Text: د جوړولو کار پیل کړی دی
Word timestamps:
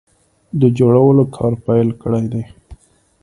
د 0.59 0.61
جوړولو 0.77 1.23
کار 1.35 1.53
پیل 1.65 1.89
کړی 2.01 2.25
دی 2.31 2.43